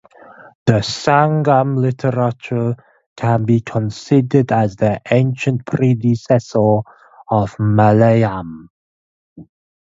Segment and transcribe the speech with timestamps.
[0.65, 2.75] The Sangam literature
[3.15, 6.79] can be considered as the ancient predecessor
[7.29, 8.69] of Malayalam.